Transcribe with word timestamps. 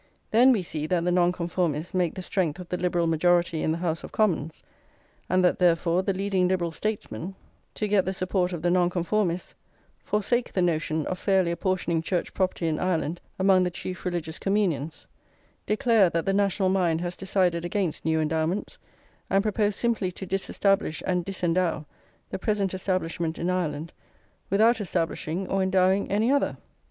Then 0.31 0.51
we 0.51 0.63
see 0.63 0.87
that 0.87 1.03
the 1.05 1.11
Nonconformists 1.11 1.93
make 1.93 2.15
the 2.15 2.23
strength 2.23 2.57
of 2.57 2.69
the 2.69 2.77
Liberal 2.77 3.05
majority 3.05 3.61
in 3.61 3.71
the 3.71 3.77
House 3.77 4.03
of 4.03 4.11
Commons, 4.11 4.63
and 5.29 5.45
that, 5.45 5.59
therefore, 5.59 6.01
the 6.01 6.11
leading 6.11 6.47
Liberal 6.47 6.71
statesmen, 6.71 7.35
to 7.75 7.87
get 7.87 8.03
the 8.05 8.11
support 8.11 8.51
of 8.51 8.63
the 8.63 8.71
Nonconformists, 8.71 9.53
forsake 9.99 10.53
the 10.53 10.61
notion 10.63 11.05
of 11.05 11.19
fairly 11.19 11.51
apportioning 11.51 12.01
Church 12.01 12.33
property 12.33 12.67
in 12.67 12.79
Ireland 12.79 13.21
among 13.37 13.61
the 13.61 13.69
chief 13.69 14.03
religious 14.03 14.39
communions, 14.39 15.05
declare 15.67 16.09
that 16.09 16.25
the 16.25 16.33
national 16.33 16.69
mind 16.69 17.01
has 17.01 17.15
decided 17.15 17.63
against 17.63 18.03
new 18.03 18.19
endowments, 18.19 18.79
and 19.29 19.43
propose 19.43 19.75
simply 19.75 20.11
to 20.13 20.25
disestablish 20.25 21.03
and 21.05 21.23
disendow 21.23 21.85
the 22.31 22.39
present 22.39 22.73
establishment 22.73 23.37
in 23.37 23.51
Ireland 23.51 23.93
without 24.49 24.81
establishing 24.81 25.47
or 25.47 25.61
endowing 25.61 26.09
any 26.09 26.31
other. 26.31 26.57